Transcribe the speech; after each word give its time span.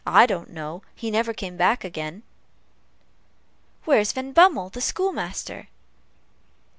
I 0.07 0.25
don't 0.25 0.49
know 0.49 0.81
he 0.95 1.11
never 1.11 1.31
came 1.31 1.57
back 1.57 1.83
again." 1.83 2.23
"Where's 3.85 4.11
Van 4.13 4.31
Bummel, 4.33 4.71
the 4.71 4.81
schoolmaster?" 4.81 5.67